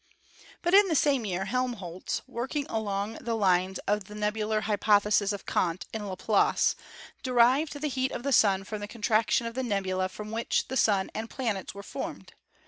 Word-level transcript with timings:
But 0.63 0.73
in 0.73 0.87
the 0.87 0.95
same 0.95 1.25
year 1.27 1.45
Helmholtz, 1.45 2.23
working 2.25 2.65
along 2.69 3.19
the 3.21 3.35
lines 3.35 3.77
of 3.85 4.05
the 4.05 4.15
nebular 4.15 4.61
hypothesis 4.61 5.31
of 5.31 5.45
Kant 5.45 5.85
and 5.93 6.09
Laplace, 6.09 6.75
de 7.21 7.31
rived 7.31 7.79
the 7.79 7.87
heat 7.87 8.11
of 8.11 8.23
the 8.23 8.31
Sun 8.33 8.63
from 8.63 8.79
the 8.81 8.87
contraction 8.87 9.45
of 9.45 9.53
the 9.53 9.61
nebula 9.61 10.09
from 10.09 10.31
which 10.31 10.69
the 10.69 10.75
Sun 10.77 11.11
and 11.13 11.29
planets 11.29 11.75
were 11.75 11.83
formed. 11.83 12.33